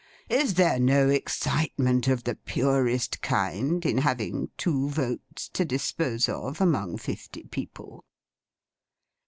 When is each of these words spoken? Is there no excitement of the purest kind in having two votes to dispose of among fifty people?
Is 0.29 0.55
there 0.55 0.79
no 0.79 1.09
excitement 1.09 2.07
of 2.07 2.23
the 2.23 2.33
purest 2.33 3.21
kind 3.21 3.85
in 3.85 3.99
having 3.99 4.49
two 4.57 4.89
votes 4.89 5.47
to 5.49 5.63
dispose 5.63 6.27
of 6.27 6.59
among 6.59 6.97
fifty 6.97 7.43
people? 7.43 8.03